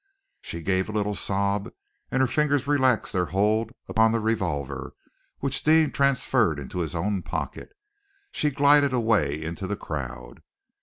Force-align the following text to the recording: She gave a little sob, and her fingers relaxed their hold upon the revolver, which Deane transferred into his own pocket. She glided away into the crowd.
She 0.41 0.63
gave 0.63 0.89
a 0.89 0.91
little 0.91 1.13
sob, 1.13 1.71
and 2.09 2.21
her 2.21 2.27
fingers 2.27 2.65
relaxed 2.65 3.13
their 3.13 3.27
hold 3.27 3.71
upon 3.87 4.11
the 4.11 4.19
revolver, 4.19 4.95
which 5.41 5.61
Deane 5.63 5.91
transferred 5.91 6.57
into 6.57 6.79
his 6.79 6.95
own 6.95 7.21
pocket. 7.21 7.73
She 8.31 8.49
glided 8.49 8.93
away 8.93 9.39
into 9.39 9.67
the 9.67 9.77
crowd. 9.77 10.41